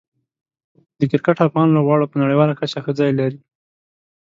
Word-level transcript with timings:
د 0.97 1.01
کرکټ 1.11 1.37
افغان 1.47 1.67
لوبغاړو 1.71 2.11
په 2.11 2.17
نړیواله 2.23 2.53
کچه 2.59 2.79
ښه 2.83 2.91
ځای 2.99 3.11
لري. 3.19 3.39